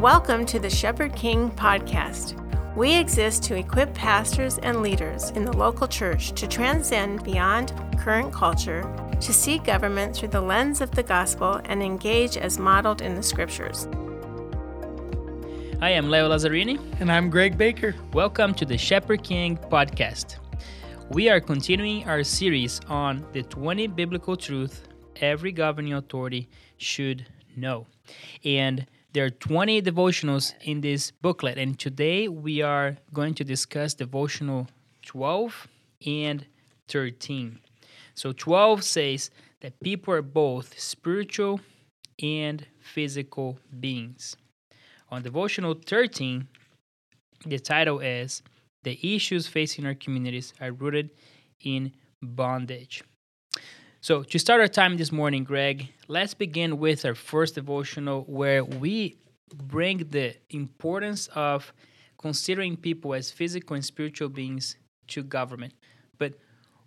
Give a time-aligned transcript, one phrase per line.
[0.00, 2.34] Welcome to the Shepherd King podcast.
[2.74, 8.32] We exist to equip pastors and leaders in the local church to transcend beyond current
[8.32, 8.80] culture,
[9.20, 13.22] to see government through the lens of the gospel, and engage as modeled in the
[13.22, 13.88] scriptures.
[15.82, 16.80] I'm Leo Lazzarini.
[16.98, 17.94] And I'm Greg Baker.
[18.14, 20.36] Welcome to the Shepherd King podcast.
[21.10, 24.80] We are continuing our series on the 20 biblical truths
[25.16, 26.48] every governing authority
[26.78, 27.86] should know.
[28.46, 33.94] And there are 20 devotionals in this booklet, and today we are going to discuss
[33.94, 34.68] devotional
[35.04, 35.68] 12
[36.06, 36.46] and
[36.88, 37.58] 13.
[38.14, 41.60] So 12 says that people are both spiritual
[42.22, 44.36] and physical beings.
[45.10, 46.46] On devotional 13,
[47.46, 48.42] the title is
[48.84, 51.10] The Issues Facing Our Communities Are Rooted
[51.62, 51.92] in
[52.22, 53.02] Bondage.
[54.02, 58.64] So, to start our time this morning, Greg, let's begin with our first devotional where
[58.64, 59.18] we
[59.54, 61.70] bring the importance of
[62.16, 64.76] considering people as physical and spiritual beings
[65.08, 65.74] to government.
[66.16, 66.32] But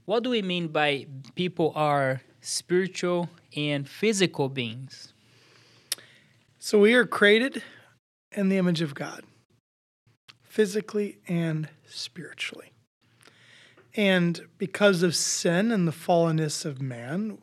[0.06, 1.06] what do we mean by
[1.36, 5.14] people are spiritual and physical beings?
[6.58, 7.62] So, we are created
[8.32, 9.24] in the image of God,
[10.42, 12.73] physically and spiritually.
[13.96, 17.38] And because of sin and the fallenness of man,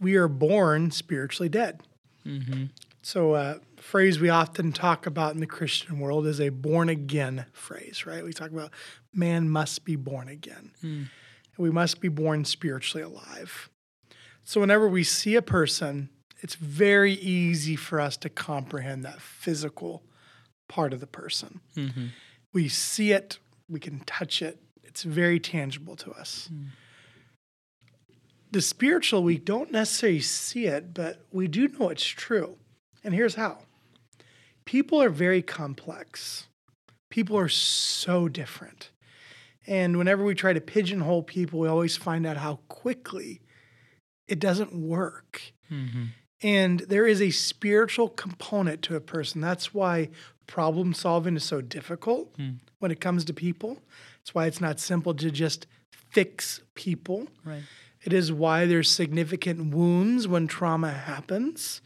[0.00, 1.82] we are born spiritually dead.
[2.26, 2.66] Mm-hmm.
[3.02, 6.88] So, a uh, phrase we often talk about in the Christian world is a born
[6.90, 8.22] again phrase, right?
[8.22, 8.72] We talk about
[9.14, 10.72] man must be born again.
[10.84, 11.08] Mm.
[11.56, 13.70] We must be born spiritually alive.
[14.44, 20.02] So, whenever we see a person, it's very easy for us to comprehend that physical
[20.68, 21.60] part of the person.
[21.76, 22.06] Mm-hmm.
[22.52, 24.60] We see it, we can touch it,
[24.90, 26.50] it's very tangible to us.
[26.52, 26.66] Mm.
[28.50, 32.56] The spiritual, we don't necessarily see it, but we do know it's true.
[33.04, 33.58] And here's how
[34.64, 36.48] people are very complex,
[37.10, 38.90] people are so different.
[39.66, 43.40] And whenever we try to pigeonhole people, we always find out how quickly
[44.26, 45.52] it doesn't work.
[45.70, 46.04] Mm-hmm.
[46.42, 49.40] And there is a spiritual component to a person.
[49.40, 50.08] That's why
[50.48, 52.56] problem solving is so difficult mm.
[52.80, 53.78] When it comes to people.
[54.20, 55.66] It's why it's not simple to just
[56.10, 57.28] fix people.
[57.44, 57.62] Right.
[58.02, 61.80] It is why there's significant wounds when trauma happens.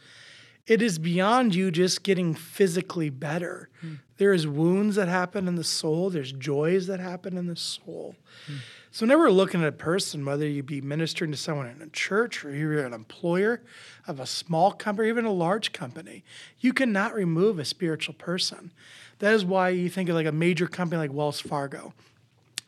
[0.67, 3.69] It is beyond you just getting physically better.
[3.85, 3.99] Mm.
[4.17, 6.09] There is wounds that happen in the soul.
[6.09, 8.17] There's joys that happen in the soul.
[8.51, 8.59] Mm.
[8.95, 11.89] So whenever we're looking at a person, whether you be ministering to someone in a
[11.89, 13.61] church or you're an employer
[14.07, 16.23] of a small company or even a large company,
[16.61, 18.71] you cannot remove a spiritual person.
[19.19, 21.93] That is why you think of like a major company like Wells Fargo.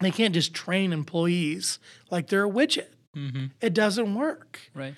[0.00, 1.78] They can't just train employees
[2.10, 2.88] like they're a widget.
[3.16, 3.46] Mm-hmm.
[3.60, 4.62] It doesn't work.
[4.74, 4.96] Right.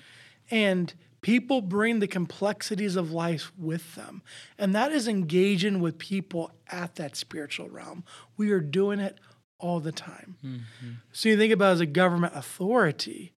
[0.49, 0.91] And
[1.21, 4.23] people bring the complexities of life with them.
[4.57, 8.03] And that is engaging with people at that spiritual realm.
[8.35, 9.19] We are doing it
[9.59, 10.37] all the time.
[10.43, 10.91] Mm-hmm.
[11.11, 13.33] So you think about as a government authority,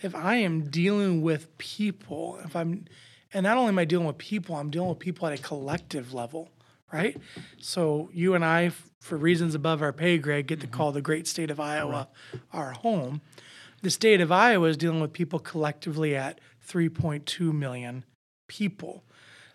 [0.00, 2.86] if I am dealing with people, if I'm,
[3.32, 6.12] and not only am I dealing with people, I'm dealing with people at a collective
[6.14, 6.50] level
[6.92, 7.16] right?
[7.58, 10.76] So you and I, for reasons above our pay grade, get to mm-hmm.
[10.76, 12.42] call the great state of Iowa right.
[12.52, 13.20] our home.
[13.82, 18.04] The state of Iowa is dealing with people collectively at 3.2 million
[18.46, 19.04] people.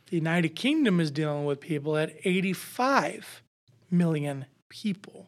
[0.09, 3.43] The United Kingdom is dealing with people at 85
[3.91, 5.27] million people.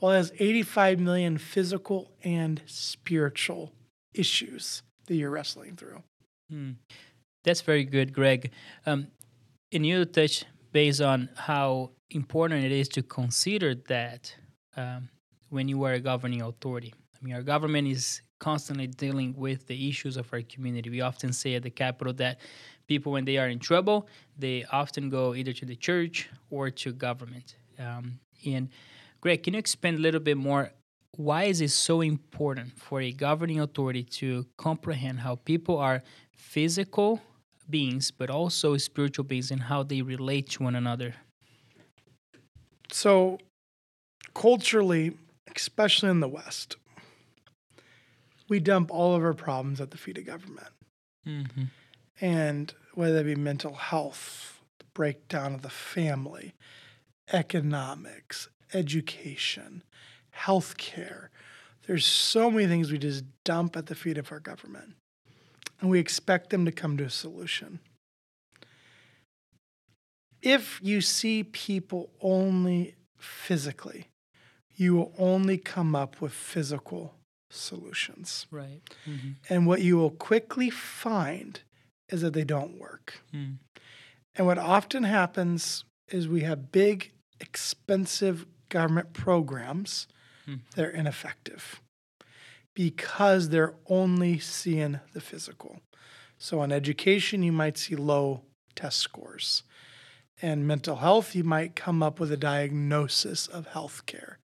[0.00, 3.72] Well, it has 85 million physical and spiritual
[4.14, 6.02] issues that you're wrestling through.
[6.50, 6.72] Hmm.
[7.44, 8.50] That's very good, Greg.
[8.84, 9.08] Um,
[9.72, 14.34] and you touch based on how important it is to consider that
[14.76, 15.08] um,
[15.48, 16.92] when you are a governing authority.
[17.14, 20.90] I mean, our government is constantly dealing with the issues of our community.
[20.90, 22.38] We often say at the Capitol that
[22.86, 24.08] people, when they are in trouble,
[24.38, 27.56] they often go either to the church or to government.
[27.78, 28.68] Um, and
[29.26, 30.70] Greg, can you expand a little bit more?
[31.16, 37.20] Why is it so important for a governing authority to comprehend how people are physical
[37.68, 41.16] beings, but also spiritual beings and how they relate to one another.
[42.92, 43.40] So,
[44.32, 45.16] culturally,
[45.56, 46.76] especially in the West,
[48.48, 50.72] we dump all of our problems at the feet of government.
[51.26, 51.64] Mm-hmm.
[52.20, 56.54] And whether that be mental health, the breakdown of the family,
[57.32, 59.82] economics, education,
[60.34, 61.28] healthcare,
[61.86, 64.94] there's so many things we just dump at the feet of our government
[65.80, 67.80] and we expect them to come to a solution.
[70.42, 74.08] If you see people only physically,
[74.74, 77.14] you will only come up with physical
[77.50, 78.46] solutions.
[78.50, 78.80] Right.
[79.08, 79.30] Mm-hmm.
[79.48, 81.60] And what you will quickly find
[82.08, 83.22] is that they don't work.
[83.34, 83.58] Mm.
[84.36, 90.96] And what often happens is we have big, expensive government programs—they're hmm.
[90.96, 91.80] ineffective
[92.74, 95.80] because they're only seeing the physical.
[96.38, 98.42] So in education, you might see low
[98.74, 99.62] test scores.
[100.42, 104.34] In mental health, you might come up with a diagnosis of healthcare.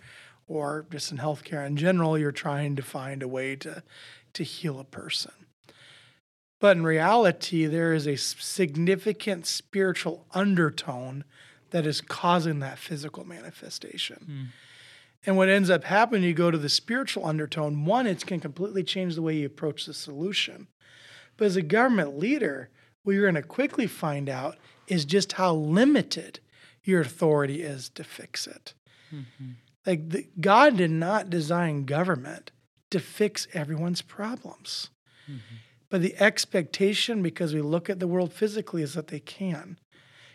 [0.48, 3.82] Or just in healthcare in general, you're trying to find a way to,
[4.32, 5.32] to heal a person.
[6.58, 11.24] But in reality, there is a significant spiritual undertone
[11.72, 14.24] that is causing that physical manifestation.
[14.24, 14.44] Hmm.
[15.24, 18.82] And what ends up happening, you go to the spiritual undertone, one, it can completely
[18.82, 20.68] change the way you approach the solution.
[21.36, 22.70] But as a government leader,
[23.02, 24.58] what you're going to quickly find out
[24.88, 26.40] is just how limited
[26.82, 28.74] your authority is to fix it.
[29.14, 29.50] Mm-hmm.
[29.86, 32.50] Like the, God did not design government
[32.90, 34.90] to fix everyone's problems.
[35.28, 35.56] Mm-hmm.
[35.88, 39.78] But the expectation, because we look at the world physically, is that they can.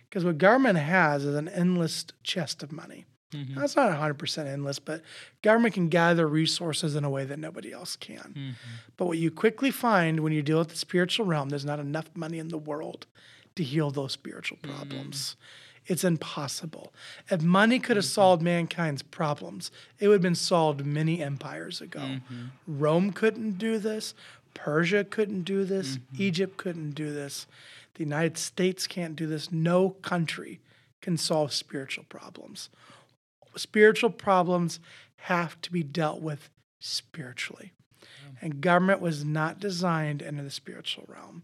[0.09, 3.05] Because what government has is an endless chest of money.
[3.33, 3.55] Mm-hmm.
[3.55, 5.01] Now, it's not 100% endless, but
[5.41, 8.33] government can gather resources in a way that nobody else can.
[8.37, 8.51] Mm-hmm.
[8.95, 12.09] But what you quickly find when you deal with the spiritual realm, there's not enough
[12.15, 13.05] money in the world
[13.55, 14.75] to heal those spiritual mm-hmm.
[14.75, 15.35] problems.
[15.87, 16.93] It's impossible.
[17.29, 22.17] If money could have solved mankind's problems, it would have been solved many empires ago.
[22.67, 24.13] Rome couldn't do this.
[24.53, 25.99] Persia couldn't do this.
[26.17, 27.47] Egypt couldn't do this.
[27.97, 29.51] The United States can't do this.
[29.51, 30.61] No country
[31.01, 32.69] can solve spiritual problems.
[33.55, 34.79] Spiritual problems
[35.21, 37.73] have to be dealt with spiritually.
[38.39, 41.41] And government was not designed into the spiritual realm.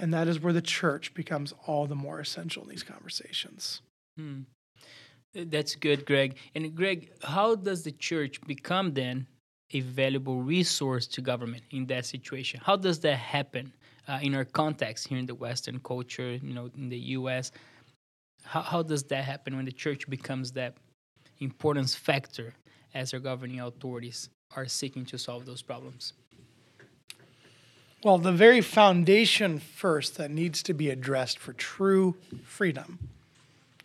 [0.00, 3.80] And that is where the church becomes all the more essential in these conversations.
[4.16, 4.40] Hmm.
[5.32, 6.38] That's good, Greg.
[6.56, 9.28] And Greg, how does the church become then
[9.72, 12.60] a valuable resource to government in that situation?
[12.64, 13.72] How does that happen
[14.08, 17.52] uh, in our context here in the Western culture, you know, in the U.S.?
[18.42, 20.74] How, how does that happen when the church becomes that
[21.40, 22.54] importance factor
[22.94, 26.14] as our governing authorities are seeking to solve those problems?
[28.04, 33.10] Well, the very foundation first that needs to be addressed for true freedom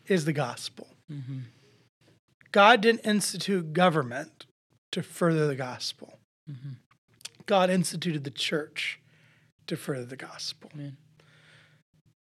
[0.08, 0.88] is the gospel.
[2.52, 4.46] God didn't institute government
[4.92, 6.20] to further the gospel.
[7.48, 9.00] God instituted the church
[9.68, 10.70] to further the gospel.
[10.74, 10.98] Amen.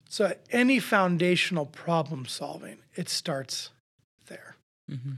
[0.08, 3.70] So, any foundational problem solving, it starts
[4.28, 4.56] there.
[4.90, 5.12] Mm-hmm.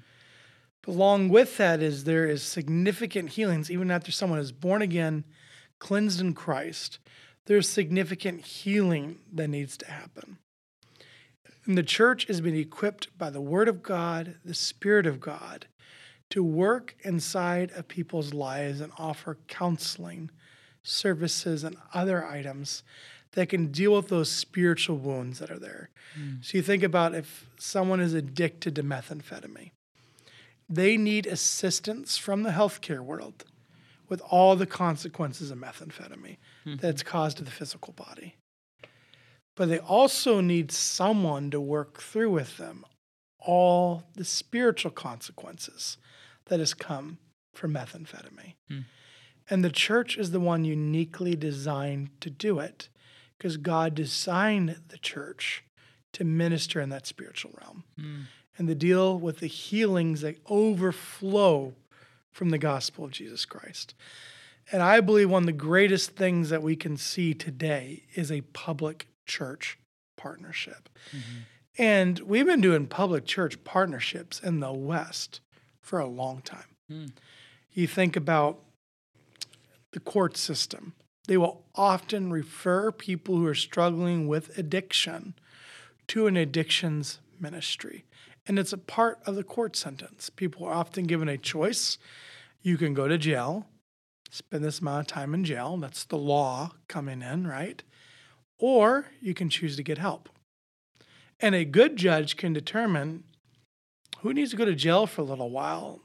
[0.83, 5.25] But along with that is there is significant healings, even after someone is born again,
[5.79, 6.99] cleansed in Christ.
[7.47, 10.39] There's significant healing that needs to happen.
[11.67, 15.67] And the church is being equipped by the Word of God, the Spirit of God,
[16.31, 20.31] to work inside of people's lives and offer counseling,
[20.85, 22.85] services, and other items
[23.33, 25.91] that can deal with those spiritual wounds that are there.
[26.17, 26.45] Mm.
[26.45, 29.73] So you think about if someone is addicted to methamphetamine,
[30.69, 33.45] they need assistance from the healthcare world
[34.09, 36.77] with all the consequences of methamphetamine mm-hmm.
[36.77, 38.37] that's caused to the physical body.
[39.57, 42.85] But they also need someone to work through with them
[43.39, 45.99] all the spiritual consequences
[46.47, 47.19] that has come
[47.53, 48.55] from methamphetamine.
[48.69, 48.81] Hmm.
[49.51, 52.89] And the church is the one uniquely designed to do it
[53.37, 55.65] because God designed the church
[56.13, 58.21] to minister in that spiritual realm hmm.
[58.57, 61.75] and to deal with the healings that overflow
[62.31, 63.95] from the gospel of Jesus Christ.
[64.73, 68.41] And I believe one of the greatest things that we can see today is a
[68.41, 69.79] public church
[70.17, 70.89] partnership.
[71.11, 71.39] Mm-hmm.
[71.77, 75.41] And we've been doing public church partnerships in the West
[75.81, 76.77] for a long time.
[76.89, 77.07] Hmm.
[77.73, 78.61] You think about
[79.95, 80.93] the court system,
[81.29, 85.35] they will often refer people who are struggling with addiction
[86.09, 88.05] to an addictions ministry.
[88.47, 90.31] And it's a part of the court sentence.
[90.31, 91.97] People are often given a choice.
[92.61, 93.67] You can go to jail,
[94.31, 95.77] spend this amount of time in jail.
[95.77, 97.83] That's the law coming in, right?
[98.59, 100.29] Or you can choose to get help.
[101.39, 103.23] And a good judge can determine
[104.19, 106.01] who needs to go to jail for a little while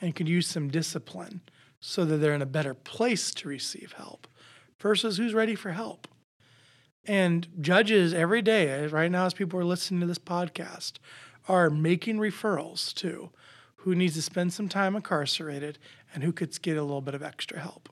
[0.00, 1.42] and could use some discipline
[1.84, 4.28] so that they're in a better place to receive help
[4.78, 6.06] versus who's ready for help.
[7.04, 10.92] And judges every day, eh, right now, as people are listening to this podcast,
[11.48, 13.30] are making referrals to
[13.78, 15.78] who needs to spend some time incarcerated
[16.14, 17.88] and who could get a little bit of extra help.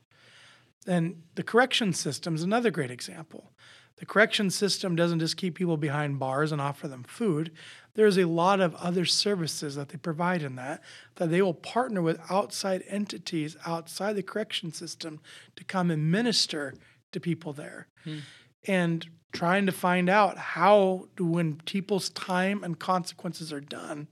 [0.87, 3.50] And the correction system is another great example.
[3.97, 7.50] The correction system doesn't just keep people behind bars and offer them food.
[7.94, 10.82] There's a lot of other services that they provide in that,
[11.16, 15.20] that they will partner with outside entities outside the correction system
[15.56, 16.75] to come and minister
[17.12, 17.88] to people there.
[18.04, 18.18] Hmm.
[18.66, 24.09] and trying to find out how do when people's time and consequences are done,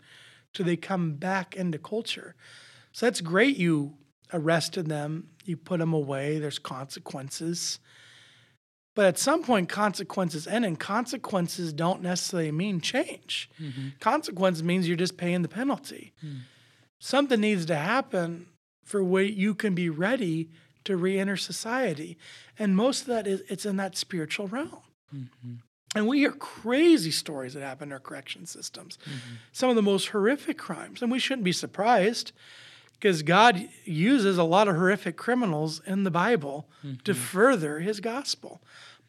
[0.54, 2.34] do they come back into culture?
[2.92, 3.56] So that's great.
[3.56, 3.94] You
[4.32, 6.38] arrested them, you put them away.
[6.38, 7.78] There's consequences.
[8.98, 13.48] But at some point, consequences end, and consequences don't necessarily mean change.
[13.62, 13.90] Mm-hmm.
[14.00, 16.12] Consequence means you're just paying the penalty.
[16.20, 16.38] Mm.
[16.98, 18.46] Something needs to happen
[18.82, 20.50] for where you can be ready
[20.82, 22.18] to re-enter society,
[22.58, 24.82] and most of that is it's in that spiritual realm.
[25.14, 25.52] Mm-hmm.
[25.94, 29.34] And we hear crazy stories that happen in our correction systems, mm-hmm.
[29.52, 32.32] some of the most horrific crimes, and we shouldn't be surprised
[32.98, 36.96] because God uses a lot of horrific criminals in the Bible mm-hmm.
[37.04, 38.60] to further his gospel.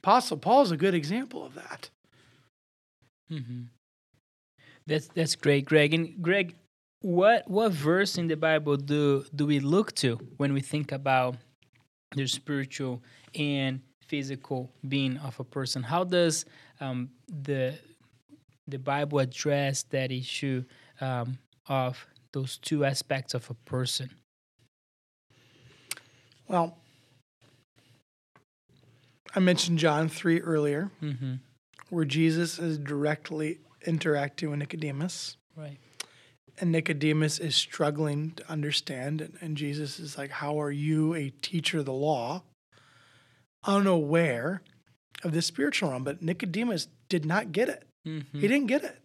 [0.03, 1.89] Apostle Paul is a good example of that.
[3.31, 3.63] Mm-hmm.
[4.87, 5.93] That's that's great, Greg.
[5.93, 6.55] And Greg,
[7.01, 11.35] what what verse in the Bible do do we look to when we think about
[12.15, 13.03] the spiritual
[13.35, 15.83] and physical being of a person?
[15.83, 16.45] How does
[16.79, 17.77] um, the
[18.67, 20.63] the Bible address that issue
[21.01, 24.11] um, of those two aspects of a person?
[26.47, 26.77] Well,
[29.35, 31.35] I mentioned John 3 earlier, mm-hmm.
[31.89, 35.37] where Jesus is directly interacting with Nicodemus.
[35.55, 35.77] Right.
[36.59, 39.21] And Nicodemus is struggling to understand.
[39.21, 42.43] And, and Jesus is like, How are you, a teacher of the law,
[43.63, 44.61] unaware
[45.23, 46.03] of the spiritual realm?
[46.03, 47.87] But Nicodemus did not get it.
[48.07, 48.39] Mm-hmm.
[48.39, 48.97] He didn't get it.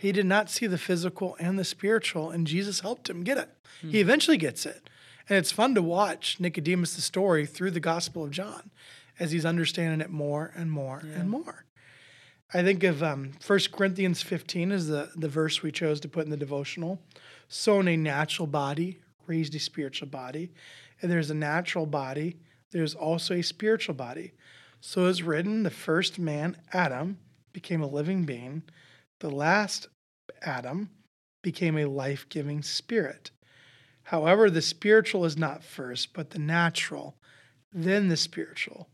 [0.00, 3.50] He did not see the physical and the spiritual, and Jesus helped him get it.
[3.82, 4.88] He eventually gets it.
[5.28, 8.70] And it's fun to watch Nicodemus' the story through the Gospel of John
[9.18, 11.20] as he's understanding it more and more yeah.
[11.20, 11.66] and more.
[12.54, 16.24] I think of um, 1 Corinthians 15 is the, the verse we chose to put
[16.24, 17.02] in the devotional.
[17.48, 20.50] Sown a natural body, raised a spiritual body.
[21.02, 22.38] And there's a natural body,
[22.70, 24.32] there's also a spiritual body.
[24.80, 27.18] So it's written, the first man, Adam,
[27.52, 28.62] became a living being.
[29.20, 29.88] The last
[30.42, 30.90] Adam
[31.42, 33.30] became a life giving spirit.
[34.04, 37.16] However, the spiritual is not first, but the natural,
[37.72, 38.88] then the spiritual.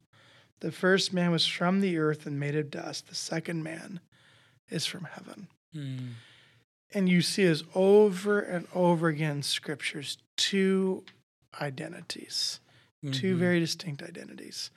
[0.61, 3.09] The first man was from the earth and made of dust.
[3.09, 4.01] The second man
[4.69, 5.49] is from heaven.
[5.75, 6.11] Mm.
[6.93, 11.05] And you see as over and over again scriptures two
[11.61, 12.61] identities,
[13.05, 13.13] mm-hmm.
[13.13, 14.71] two very distinct identities.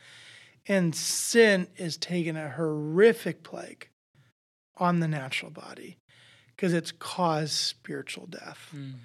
[0.67, 3.89] And sin is taking a horrific plague
[4.79, 5.97] on the natural body
[6.55, 8.69] because it's caused spiritual death.
[8.75, 8.97] Mm-hmm.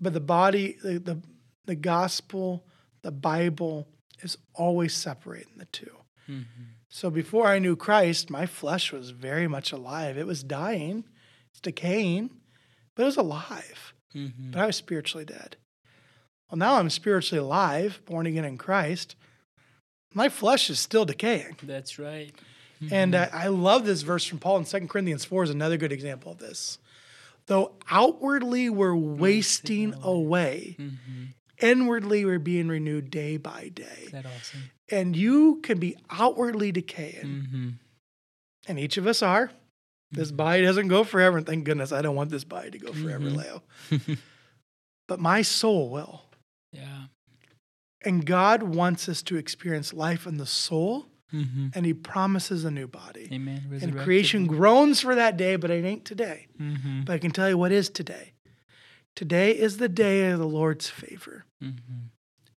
[0.00, 1.22] But the body, the, the,
[1.66, 2.64] the gospel,
[3.02, 3.88] the Bible
[4.22, 5.86] is always separating the 2
[6.30, 6.62] mm-hmm.
[6.90, 10.16] So before I knew Christ, my flesh was very much alive.
[10.16, 11.04] It was dying,
[11.50, 12.30] it's decaying,
[12.94, 13.92] but it was alive.
[14.14, 14.52] Mm-hmm.
[14.52, 15.56] But I was spiritually dead.
[16.50, 19.16] Well, now I'm spiritually alive, born again in Christ.
[20.14, 21.56] My flesh is still decaying.
[21.62, 22.34] That's right.
[22.82, 22.94] Mm-hmm.
[22.94, 25.92] And uh, I love this verse from Paul in 2 Corinthians 4 is another good
[25.92, 26.78] example of this.
[27.46, 31.24] Though outwardly we're wasting away, mm-hmm.
[31.60, 34.08] inwardly we're being renewed day by day.
[34.12, 34.70] That awesome.
[34.90, 37.24] And you can be outwardly decaying.
[37.24, 37.68] Mm-hmm.
[38.68, 39.50] And each of us are.
[40.10, 40.36] This mm-hmm.
[40.36, 41.38] body doesn't go forever.
[41.38, 43.36] And thank goodness I don't want this body to go forever, mm-hmm.
[43.36, 43.62] Leo.
[45.08, 46.22] but my soul will.
[46.72, 47.04] Yeah.
[48.04, 51.68] And God wants us to experience life in the soul Mm-hmm.
[51.74, 53.28] And he promises a new body.
[53.32, 53.62] Amen.
[53.82, 56.46] And creation groans for that day, but it ain't today.
[56.60, 57.02] Mm-hmm.
[57.02, 58.32] But I can tell you what is today.
[59.14, 61.44] Today is the day of the Lord's favor.
[61.62, 62.06] Mm-hmm.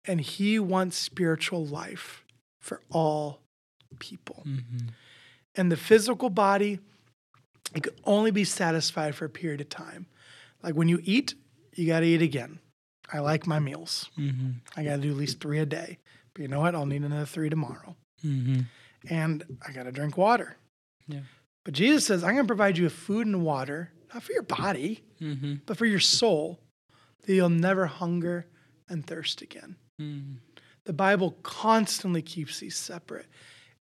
[0.06, 2.24] And he wants spiritual life
[2.60, 3.40] for all
[3.98, 4.44] people.
[4.46, 4.88] Mm-hmm.
[5.56, 6.78] And the physical body,
[7.74, 10.06] it can only be satisfied for a period of time.
[10.62, 11.34] Like when you eat,
[11.74, 12.60] you got to eat again.
[13.12, 14.08] I like my meals.
[14.16, 14.50] Mm-hmm.
[14.76, 15.98] I got to do at least three a day.
[16.34, 16.76] But you know what?
[16.76, 18.60] I'll need another three tomorrow mm-hmm.
[19.08, 20.56] and I got to drink water.
[21.06, 21.20] Yeah.
[21.64, 24.42] But Jesus says, I'm going to provide you with food and water, not for your
[24.42, 25.56] body, mm-hmm.
[25.66, 26.60] but for your soul,
[27.22, 28.46] that you'll never hunger
[28.88, 29.76] and thirst again.
[30.00, 30.36] Mm-hmm.
[30.84, 33.26] The Bible constantly keeps these separate.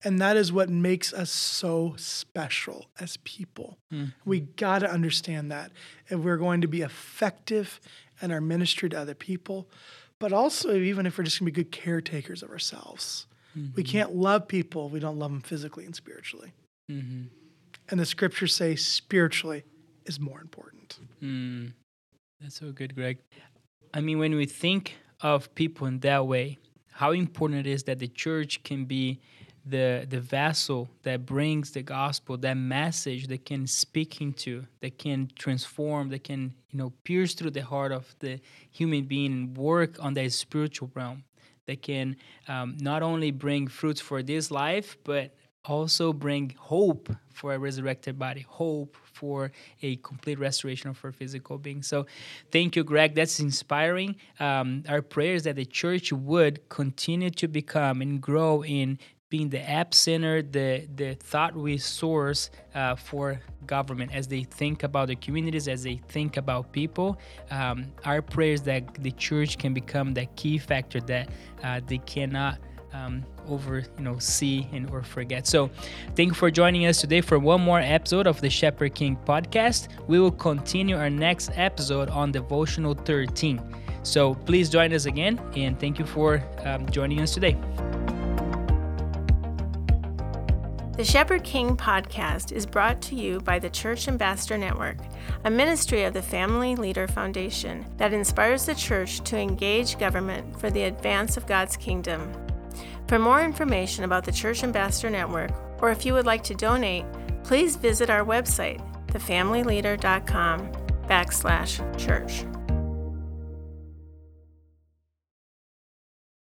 [0.04, 3.78] And that is what makes us so special as people.
[3.94, 4.12] Mm-hmm.
[4.24, 5.72] We got to understand that
[6.08, 7.82] if we're going to be effective
[8.22, 9.70] in our ministry to other people,
[10.18, 13.28] but also even if we're just going to be good caretakers of ourselves.
[13.60, 13.76] Mm-hmm.
[13.76, 16.54] We can't love people if we don't love them physically and spiritually.
[16.92, 17.24] Mm-hmm.
[17.90, 19.64] And the scriptures say spiritually
[20.06, 21.00] is more important.
[21.22, 21.74] Mm.
[22.40, 23.18] That's so good, Greg.
[23.94, 26.58] I mean, when we think of people in that way,
[26.92, 29.20] how important it is that the church can be
[29.66, 35.30] the the vessel that brings the gospel, that message that can speak into, that can
[35.36, 38.40] transform, that can you know pierce through the heart of the
[38.72, 41.24] human being and work on that spiritual realm
[41.70, 42.16] that can
[42.48, 45.36] um, not only bring fruits for this life, but
[45.66, 49.52] also bring hope for a resurrected body, hope for
[49.84, 51.84] a complete restoration of our physical being.
[51.84, 52.08] So,
[52.52, 53.14] thank you, Greg.
[53.14, 54.16] That's inspiring.
[54.40, 58.98] Um, our prayers that the church would continue to become and grow in
[59.30, 64.14] being the epicenter, the the thought resource uh, for government.
[64.14, 67.20] As they think about the communities, as they think about people.
[67.52, 71.30] Um, our prayers that the church can become that key factor that
[71.64, 72.58] uh, they cannot
[72.94, 75.46] um, over you know see and or forget.
[75.46, 75.70] So
[76.16, 79.90] thank you for joining us today for one more episode of the shepherd king podcast.
[80.08, 83.62] We will continue our next episode on devotional 13
[84.02, 87.58] so please join us again and thank you for um, joining us today
[91.00, 94.98] The Shepherd King podcast is brought to you by the Church Ambassador Network,
[95.46, 100.70] a ministry of the Family Leader Foundation that inspires the church to engage government for
[100.70, 102.30] the advance of God's kingdom.
[103.08, 105.52] For more information about the Church Ambassador Network,
[105.82, 107.06] or if you would like to donate,
[107.46, 110.70] please visit our website, thefamilyleader.com
[111.08, 112.44] backslash church.